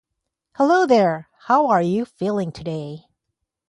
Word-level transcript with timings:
Hello 0.55 0.87
there, 0.87 1.29
how 1.45 1.67
are 1.67 1.83
you 1.83 2.05
feeling 2.05 2.51
today? 2.51 3.05